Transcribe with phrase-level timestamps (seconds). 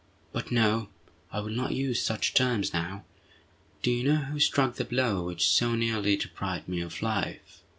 [0.33, 0.89] "But no!
[1.31, 3.05] I will not use such terms now.
[3.83, 7.61] Do you know who struck the blow which so nearly deprived me of life?"